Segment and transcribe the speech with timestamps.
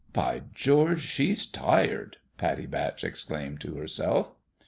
[0.13, 4.31] "By George, she's tired!" Pattie Batch ex claimed to herself.